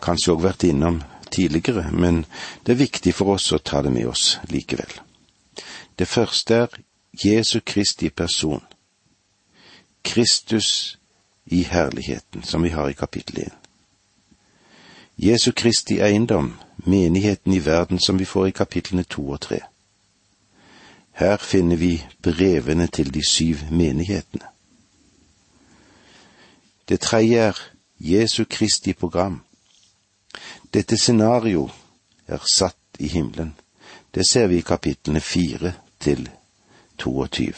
kanskje 0.00 0.32
òg 0.32 0.42
vært 0.44 0.64
innom 0.64 1.02
tidligere, 1.30 1.90
men 1.92 2.24
det 2.64 2.72
er 2.72 2.84
viktig 2.84 3.12
for 3.14 3.36
oss 3.36 3.52
å 3.52 3.60
ta 3.60 3.82
det 3.84 3.92
med 3.92 4.08
oss 4.08 4.38
likevel. 4.48 5.05
Det 5.98 6.08
første 6.08 6.54
er 6.54 6.66
Jesu 7.24 7.60
Kristi 7.66 8.10
person. 8.10 8.62
Kristus 10.04 10.98
i 11.46 11.62
herligheten, 11.62 12.42
som 12.42 12.62
vi 12.62 12.68
har 12.68 12.88
i 12.88 12.92
kapittel 12.92 13.38
1. 13.38 13.52
Jesu 15.18 15.52
Kristi 15.52 16.00
eiendom, 16.00 16.58
menigheten 16.76 17.52
i 17.52 17.64
verden 17.64 18.00
som 18.00 18.18
vi 18.18 18.24
får 18.24 18.46
i 18.46 18.50
kapitlene 18.50 19.02
to 19.02 19.30
og 19.30 19.40
tre. 19.40 19.60
Her 21.12 21.36
finner 21.36 21.76
vi 21.76 22.04
brevene 22.22 22.86
til 22.86 23.14
de 23.14 23.22
syv 23.30 23.56
menighetene. 23.70 24.44
Det 26.88 27.00
tredje 27.00 27.38
er 27.38 27.60
Jesu 28.00 28.44
Kristi 28.50 28.92
program. 28.92 29.42
Dette 30.74 30.96
scenario 30.96 31.70
er 32.26 32.38
satt 32.52 32.76
i 32.98 33.08
himmelen. 33.08 33.54
Det 34.14 34.28
ser 34.28 34.46
vi 34.46 34.58
i 34.58 34.60
kapitlene 34.60 35.20
fire 35.20 35.72
til 36.06 36.28
22. 36.98 37.52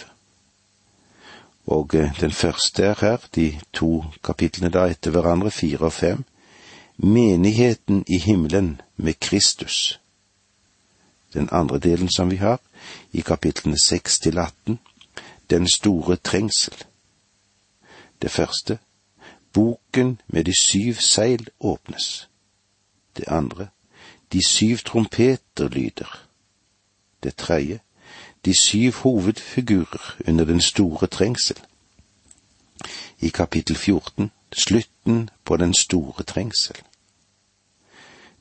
Og 1.66 1.94
eh, 1.94 2.20
den 2.20 2.32
første 2.32 2.82
er 2.82 2.94
her, 3.00 3.16
de 3.34 3.60
to 3.72 4.04
kapitlene 4.24 4.70
da 4.72 4.86
etter 4.88 5.12
hverandre, 5.12 5.50
fire 5.50 5.90
og 5.90 5.92
fem. 5.92 6.24
Menigheten 6.96 8.04
i 8.08 8.18
himmelen 8.18 8.80
med 8.96 9.14
Kristus. 9.20 10.00
Den 11.34 11.48
andre 11.52 11.78
delen 11.78 12.08
som 12.16 12.30
vi 12.30 12.36
har, 12.36 12.60
i 13.12 13.20
kapitlene 13.20 13.76
seks 13.84 14.18
til 14.18 14.38
atten, 14.38 14.78
den 15.50 15.68
store 15.68 16.16
trengsel. 16.16 16.84
Det 18.22 18.30
første, 18.30 18.78
boken 19.52 20.20
med 20.26 20.44
de 20.44 20.54
syv 20.60 20.94
seil 20.94 21.48
åpnes. 21.60 22.28
Det 23.16 23.24
andre, 23.28 23.68
de 24.32 24.46
syv 24.46 24.78
trompeter 24.78 25.68
lyder. 25.68 26.24
Det 27.22 27.36
tredje, 27.36 27.80
de 28.44 28.54
syv 28.54 28.92
hovedfigurer 28.92 30.16
under 30.28 30.44
den 30.44 30.60
store 30.60 31.06
trengsel. 31.06 31.56
I 33.20 33.28
kapittel 33.28 33.76
14 33.76 34.30
slutten 34.52 35.30
på 35.44 35.56
den 35.56 35.74
store 35.74 36.24
trengsel. 36.24 36.76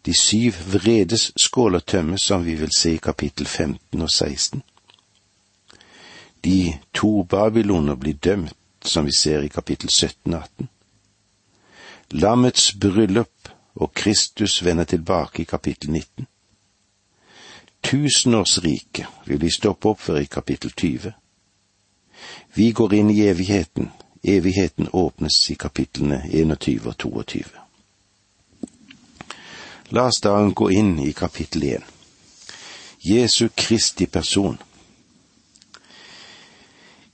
De 0.06 0.13
syv 0.13 0.54
vredes 0.74 1.32
skåler 1.38 1.80
tømmes, 1.80 2.22
som 2.22 2.46
vi 2.46 2.56
vil 2.56 2.72
se 2.77 2.94
i 2.94 2.98
kapittel 3.04 3.46
15 3.46 4.01
og 4.01 4.10
16. 4.10 4.63
De 6.46 6.77
to 6.94 7.24
babyloner 7.24 7.96
blir 7.96 8.13
dømt, 8.13 8.54
som 8.86 9.06
vi 9.06 9.12
ser 9.18 9.42
i 9.42 9.48
kapittel 9.48 9.89
17 9.89 10.34
og 10.34 10.44
18. 10.44 10.70
Lammets 12.12 12.74
bryllup 12.74 13.50
og 13.75 13.94
Kristus 13.94 14.63
vender 14.66 14.84
tilbake 14.84 15.42
i 15.42 15.46
kapittel 15.46 15.92
19. 15.92 16.27
Tusenårsriket 17.88 19.06
vil 19.25 19.39
vi 19.39 19.51
stoppe 19.51 19.88
opp 19.88 20.01
for 20.01 20.20
i 20.20 20.25
kapittel 20.25 20.72
20. 20.72 21.13
Vi 22.53 22.72
går 22.72 22.94
inn 22.94 23.12
i 23.12 23.22
evigheten. 23.22 23.91
Evigheten 24.24 24.89
åpnes 24.91 25.51
i 25.51 25.56
kapitlene 25.56 26.20
21 26.34 26.88
og 26.88 26.98
22. 26.98 27.44
La 29.96 30.03
oss 30.10 30.20
da 30.20 30.34
gå 30.51 30.67
inn 30.72 30.98
i 31.00 31.13
kapittel 31.15 31.63
1. 31.63 31.86
Jesu 33.08 33.48
Kristi 33.56 34.06
person. 34.06 34.58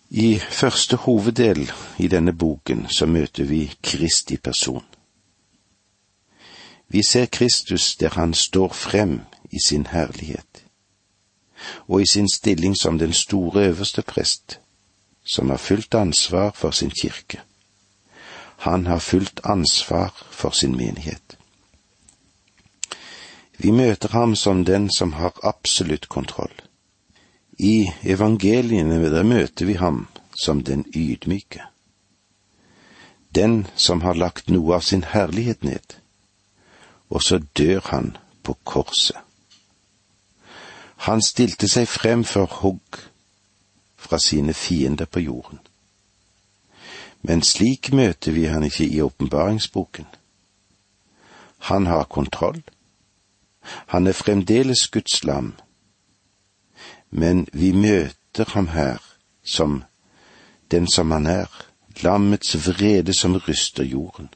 I 0.09 0.39
første 0.39 0.97
hoveddel 1.05 1.67
i 1.97 2.09
denne 2.09 2.33
boken 2.33 2.87
så 2.89 3.05
møter 3.05 3.45
vi 3.45 3.67
Kristi 3.81 4.37
person. 4.37 4.81
Vi 6.87 7.03
ser 7.03 7.25
Kristus 7.25 7.95
der 7.95 8.17
han 8.17 8.33
står 8.33 8.73
frem 8.73 9.19
i 9.51 9.59
sin 9.65 9.85
herlighet, 9.85 10.62
og 11.87 12.01
i 12.01 12.07
sin 12.07 12.29
stilling 12.29 12.75
som 12.77 12.99
den 12.99 13.13
store 13.13 13.67
øverste 13.67 14.01
prest, 14.01 14.59
som 15.25 15.49
har 15.49 15.57
fullt 15.57 15.93
ansvar 15.93 16.51
for 16.55 16.71
sin 16.71 16.91
kirke. 17.01 17.41
Han 18.57 18.85
har 18.85 18.99
fullt 18.99 19.39
ansvar 19.43 20.25
for 20.31 20.49
sin 20.49 20.77
menighet. 20.77 21.37
Vi 23.57 23.71
møter 23.71 24.09
ham 24.09 24.35
som 24.35 24.65
den 24.65 24.89
som 24.97 25.13
har 25.13 25.39
absolutt 25.43 26.09
kontroll. 26.09 26.53
I 27.59 27.87
evangeliene 28.03 29.11
der 29.11 29.23
møter 29.23 29.65
vi 29.65 29.73
ham 29.73 30.07
som 30.35 30.63
den 30.63 30.85
ydmyke. 30.95 31.61
Den 33.35 33.67
som 33.75 34.01
har 34.01 34.13
lagt 34.13 34.49
noe 34.49 34.75
av 34.75 34.81
sin 34.81 35.03
herlighet 35.03 35.63
ned, 35.63 35.95
og 37.09 37.23
så 37.23 37.39
dør 37.57 37.79
han 37.85 38.17
på 38.43 38.57
korset. 38.63 39.22
Han 41.03 41.21
stilte 41.21 41.67
seg 41.67 41.87
frem 41.91 42.23
for 42.23 42.47
hogg 42.61 42.99
fra 43.99 44.19
sine 44.19 44.53
fiender 44.53 45.05
på 45.05 45.19
jorden. 45.19 45.59
Men 47.27 47.43
slik 47.43 47.91
møter 47.91 48.31
vi 48.31 48.45
han 48.51 48.63
ikke 48.63 48.87
i 48.87 49.01
åpenbaringsboken. 49.01 50.05
Han 51.67 51.85
har 51.85 52.03
kontroll. 52.03 52.61
Han 53.91 54.07
er 54.07 54.15
fremdeles 54.15 54.87
Guds 54.87 55.23
lam. 55.23 55.53
Men 57.09 57.47
vi 57.53 57.71
møter 57.71 58.49
ham 58.55 58.67
her 58.67 59.03
som 59.43 59.83
den 60.71 60.87
som 60.87 61.11
han 61.11 61.27
er, 61.27 61.51
lammets 62.03 62.55
vrede 62.67 63.13
som 63.13 63.35
ryster 63.35 63.83
jorden. 63.83 64.29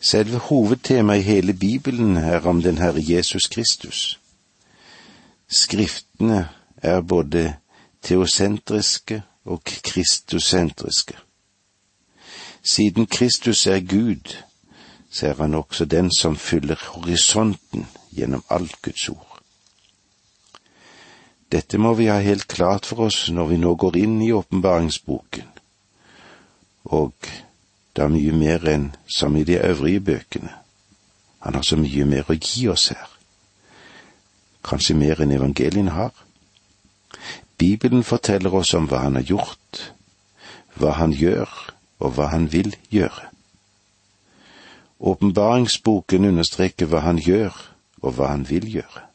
Selve 0.00 0.38
hovedtemaet 0.38 1.18
i 1.18 1.22
hele 1.22 1.52
Bibelen 1.52 2.16
er 2.16 2.40
om 2.46 2.62
den 2.62 2.78
Herre 2.78 3.02
Jesus 3.02 3.46
Kristus. 3.46 4.20
Skriftene 5.48 6.48
er 6.76 7.00
både 7.00 7.54
teosentriske 8.02 9.22
og 9.44 9.62
kristusentriske. 9.64 11.14
Siden 12.62 13.06
Kristus 13.06 13.66
er 13.66 13.80
Gud, 13.80 14.36
så 15.10 15.26
er 15.26 15.34
han 15.34 15.54
også 15.54 15.84
den 15.84 16.10
som 16.18 16.36
fyller 16.36 16.76
horisonten 16.88 17.86
gjennom 18.10 18.44
alt 18.50 18.82
Guds 18.82 19.08
ord. 19.08 19.42
Dette 21.52 21.78
må 21.78 21.94
vi 21.94 22.06
ha 22.06 22.18
helt 22.20 22.46
klart 22.48 22.86
for 22.86 23.08
oss 23.08 23.30
når 23.32 23.46
vi 23.46 23.56
nå 23.56 23.74
går 23.74 23.96
inn 23.96 24.18
i 24.22 24.32
åpenbaringsboken, 24.36 25.48
og 26.84 27.14
det 27.98 28.04
er 28.04 28.12
mye 28.14 28.32
mer 28.38 28.62
enn 28.70 28.84
som 29.10 29.34
i 29.34 29.42
de 29.42 29.56
øvrige 29.58 30.00
bøkene. 30.00 30.52
Han 31.42 31.54
har 31.54 31.64
så 31.66 31.74
mye 31.76 32.04
mer 32.06 32.28
å 32.30 32.36
gi 32.38 32.68
oss 32.70 32.92
her. 32.94 33.08
Kanskje 34.62 34.94
mer 34.94 35.18
enn 35.24 35.34
evangelien 35.34 35.90
har. 35.90 36.12
Bibelen 37.58 38.06
forteller 38.06 38.54
oss 38.54 38.70
om 38.78 38.86
hva 38.86 39.02
han 39.02 39.18
har 39.18 39.26
gjort, 39.26 39.82
hva 40.78 40.94
han 41.00 41.10
gjør, 41.10 41.50
og 41.98 42.14
hva 42.14 42.30
han 42.30 42.46
vil 42.52 42.70
gjøre. 42.94 43.32
Åpenbaringsboken 45.02 46.30
understreker 46.30 46.86
hva 46.86 47.02
han 47.02 47.18
gjør, 47.18 47.50
og 47.98 48.14
hva 48.14 48.30
han 48.30 48.46
vil 48.46 48.70
gjøre. 48.78 49.08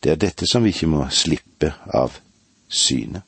Det 0.00 0.16
er 0.16 0.24
dette 0.24 0.48
som 0.48 0.64
vi 0.64 0.72
ikke 0.72 0.88
må 0.88 1.04
slippe 1.12 1.74
av 1.92 2.22
synet. 2.72 3.27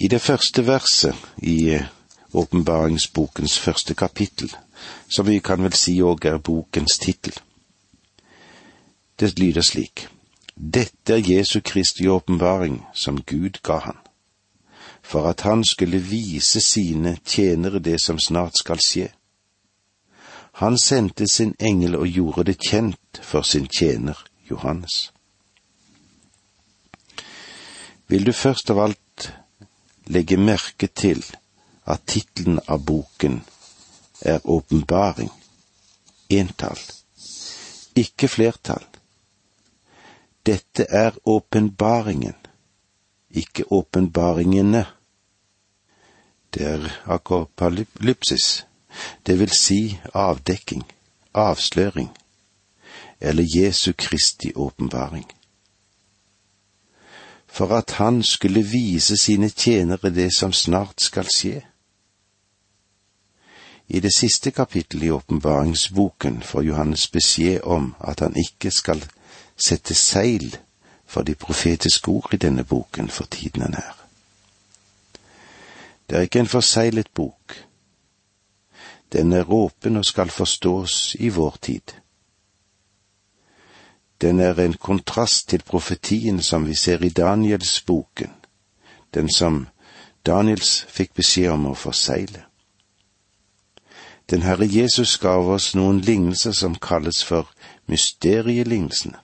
I 0.00 0.08
det 0.08 0.20
første 0.22 0.66
verset 0.66 1.14
i 1.42 1.70
eh, 1.74 1.86
åpenbaringsbokens 2.32 3.58
første 3.58 3.94
kapittel, 3.94 4.52
som 5.10 5.26
vi 5.26 5.38
kan 5.38 5.62
vel 5.62 5.74
si 5.74 5.96
òg 6.02 6.26
er 6.30 6.38
bokens 6.38 7.00
tittel. 7.02 7.34
Det 9.18 9.38
lyder 9.38 9.66
slik. 9.66 10.06
Dette 10.54 11.16
er 11.16 11.30
Jesu 11.30 11.60
Kristi 11.60 12.06
åpenbaring 12.06 12.84
som 12.94 13.18
Gud 13.22 13.58
ga 13.62 13.78
han, 13.78 13.98
for 15.02 15.26
at 15.26 15.40
han 15.40 15.64
skulle 15.64 15.98
vise 15.98 16.60
sine 16.60 17.16
tjenere 17.26 17.78
det 17.78 17.98
som 18.02 18.18
snart 18.18 18.58
skal 18.58 18.78
skje. 18.78 19.08
Han 20.62 20.78
sendte 20.78 21.26
sin 21.26 21.54
engel 21.58 21.96
og 21.96 22.06
gjorde 22.06 22.44
det 22.52 22.58
kjent 22.70 23.18
for 23.22 23.42
sin 23.42 23.66
tjener 23.66 24.18
Johannes. 24.50 25.12
Vil 28.08 28.26
du 28.26 28.32
først 28.32 28.70
av 28.70 28.78
alt 28.78 29.32
legge 30.08 30.36
merke 30.36 30.86
til 30.86 31.22
at 31.88 32.04
tittelen 32.06 32.60
av 32.66 32.84
boken 32.84 33.40
er 34.20 34.40
Åpenbaring, 34.44 35.30
entall, 36.30 36.80
ikke 37.96 38.28
flertall. 38.28 38.84
Dette 40.46 40.86
er 40.90 41.16
åpenbaringen, 41.24 42.36
ikke 43.30 43.68
åpenbaringene. 43.72 44.84
Det 46.50 46.66
er 46.66 46.88
akopalypsis, 47.06 48.64
det 49.26 49.38
vil 49.38 49.52
si 49.52 49.98
avdekking, 50.14 50.84
avsløring, 51.34 52.08
eller 53.20 53.44
Jesu 53.56 53.92
Kristi 53.92 54.52
åpenbaring 54.56 55.28
for 57.48 57.72
at 57.76 57.90
han 57.90 58.22
skulle 58.22 58.62
vise 58.62 59.16
sine 59.16 59.48
tjenere 59.48 60.10
det 60.10 60.30
som 60.38 60.52
snart 60.52 61.00
skal 61.00 61.28
skje. 61.34 61.62
I 63.88 64.00
det 64.00 64.12
siste 64.16 64.50
kapittelet 64.50 65.06
i 65.06 65.10
åpenbaringsboken 65.10 66.42
får 66.42 66.62
Johannes 66.62 67.08
beskjed 67.08 67.60
om 67.64 67.94
at 68.00 68.20
han 68.20 68.36
ikke 68.36 68.70
skal 68.70 69.00
sette 69.56 69.94
seil 69.94 70.56
for 71.06 71.22
de 71.22 71.34
profetiske 71.34 72.08
ord 72.08 72.34
i 72.34 72.36
denne 72.36 72.64
boken, 72.64 73.08
for 73.08 73.24
tiden 73.24 73.62
han 73.62 73.74
er. 73.74 73.94
Det 76.10 76.16
er 76.16 76.20
ikke 76.20 76.40
en 76.40 76.52
forseglet 76.52 77.08
bok. 77.14 77.64
Den 79.12 79.32
er 79.32 79.52
åpen 79.52 79.96
og 79.96 80.04
skal 80.04 80.30
forstås 80.30 81.16
i 81.18 81.28
vår 81.28 81.56
tid. 81.62 81.96
Den 84.20 84.40
er 84.40 84.54
en 84.60 84.74
kontrast 84.74 85.48
til 85.48 85.62
profetien 85.62 86.42
som 86.42 86.66
vi 86.66 86.74
ser 86.74 87.04
i 87.04 87.08
Daniels 87.08 87.80
boken, 87.80 88.32
den 89.14 89.30
som 89.32 89.66
Daniels 90.26 90.84
fikk 90.88 91.14
beskjed 91.14 91.52
om 91.54 91.70
å 91.70 91.74
forsegle. 91.78 92.42
Den 94.30 94.42
Herre 94.42 94.66
Jesus 94.66 95.16
gav 95.18 95.48
oss 95.48 95.74
noen 95.74 96.00
lignelser 96.04 96.52
som 96.52 96.74
kalles 96.74 97.22
for 97.24 97.48
mysterielignelsene. 97.86 99.16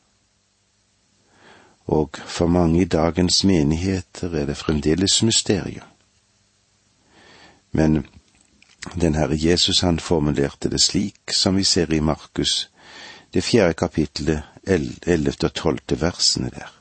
Og 1.87 2.17
for 2.17 2.49
mange 2.49 2.81
i 2.81 2.89
dagens 2.89 3.43
menigheter 3.45 4.33
er 4.33 4.47
det 4.47 4.57
fremdeles 4.57 5.23
mysterium. 5.23 5.85
Men 7.73 8.07
den 9.01 9.15
Herre 9.15 9.37
Jesus 9.37 9.81
han 9.81 9.99
formulerte 9.99 10.71
det 10.71 10.81
slik 10.81 11.33
som 11.33 11.57
vi 11.57 11.65
ser 11.65 11.93
i 11.93 12.01
Markus, 12.01 12.71
det 13.35 13.45
fjerde 13.45 13.75
kapittelet, 13.75 14.43
ellevte 14.67 15.47
og 15.51 15.55
tolvte 15.55 16.01
versene 16.01 16.51
der. 16.51 16.73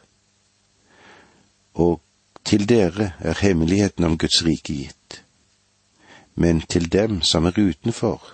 Og 1.73 2.01
til 2.45 2.69
dere 2.69 3.13
er 3.19 3.39
hemmeligheten 3.41 4.03
om 4.03 4.17
Guds 4.17 4.43
rike 4.45 4.73
gitt, 4.73 5.23
men 6.35 6.61
til 6.61 6.91
dem 6.91 7.21
som 7.21 7.45
er 7.45 7.59
utenfor, 7.59 8.33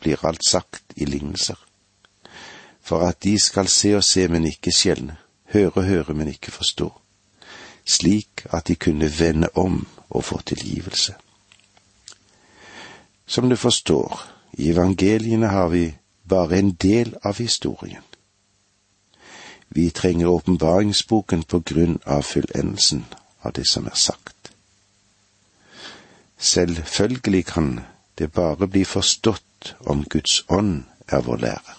blir 0.00 0.24
alt 0.24 0.44
sagt 0.48 0.82
i 0.96 1.04
lignelser, 1.04 1.58
for 2.80 3.06
at 3.08 3.22
de 3.24 3.38
skal 3.38 3.68
se 3.68 3.94
og 3.96 4.04
se, 4.04 4.28
men 4.28 4.46
ikke 4.46 4.72
skjelne, 4.72 5.16
høre 5.52 5.72
og 5.74 5.84
høre, 5.84 6.14
men 6.14 6.28
ikke 6.28 6.50
forstå, 6.50 6.90
slik 7.84 8.46
at 8.50 8.68
de 8.68 8.74
kunne 8.74 9.12
vende 9.18 9.48
om 9.54 9.86
og 10.08 10.24
få 10.24 10.40
tilgivelse. 10.40 11.14
Som 13.26 13.48
du 13.48 13.56
forstår, 13.56 14.22
i 14.52 14.70
evangeliene 14.70 15.46
har 15.46 15.68
vi 15.68 15.94
bare 16.28 16.58
en 16.58 16.72
del 16.72 17.14
av 17.22 17.38
historien. 17.38 18.02
Vi 19.72 19.90
trenger 19.90 20.26
åpenbaringsboken 20.26 21.42
på 21.42 21.60
grunn 21.60 21.98
av 22.04 22.22
fullendelsen 22.22 23.04
av 23.40 23.52
det 23.52 23.68
som 23.70 23.86
er 23.86 23.94
sagt. 23.94 24.50
Selvfølgelig 26.38 27.44
kan 27.46 27.80
det 28.18 28.32
bare 28.32 28.66
bli 28.66 28.84
forstått 28.84 29.74
om 29.80 30.02
Guds 30.04 30.44
ånd 30.48 30.82
er 31.06 31.22
vår 31.22 31.36
lærer. 31.36 31.76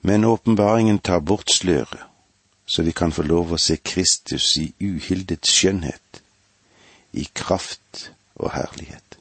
Men 0.00 0.24
åpenbaringen 0.24 0.98
tar 0.98 1.20
bort 1.20 1.50
sløret, 1.50 2.02
så 2.66 2.82
vi 2.82 2.92
kan 2.92 3.12
få 3.12 3.22
lov 3.22 3.52
å 3.52 3.60
se 3.60 3.76
Kristus 3.76 4.56
i 4.58 4.72
uhildet 4.80 5.46
skjønnhet, 5.46 6.22
i 7.12 7.28
kraft 7.34 8.10
og 8.34 8.50
herlighet. 8.56 9.18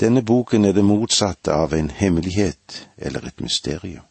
Denne 0.00 0.22
boken 0.22 0.64
er 0.64 0.74
det 0.74 0.84
motsatte 0.84 1.54
av 1.54 1.72
en 1.74 1.90
hemmelighet 1.90 2.82
eller 2.98 3.30
et 3.30 3.40
mysterium. 3.40 4.02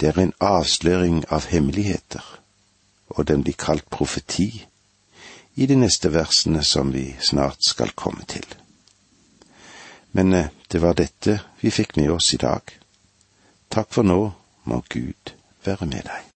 Det 0.00 0.08
er 0.08 0.18
en 0.18 0.32
avsløring 0.40 1.24
av 1.28 1.46
hemmeligheter, 1.52 2.24
og 3.08 3.28
den 3.28 3.42
blir 3.44 3.58
kalt 3.58 3.90
profeti 3.90 4.66
i 5.54 5.66
de 5.66 5.76
neste 5.76 6.12
versene 6.14 6.64
som 6.64 6.92
vi 6.94 7.04
snart 7.20 7.64
skal 7.64 7.92
komme 7.92 8.24
til. 8.24 8.46
Men 10.12 10.32
eh, 10.32 10.48
det 10.72 10.80
var 10.82 10.96
dette 10.96 11.40
vi 11.60 11.70
fikk 11.70 11.96
med 11.96 12.10
oss 12.10 12.32
i 12.34 12.40
dag. 12.40 12.62
Takk 13.70 13.92
for 13.92 14.06
nå, 14.06 14.32
må 14.64 14.82
Gud 14.88 15.34
være 15.64 15.86
med 15.86 16.08
deg. 16.08 16.26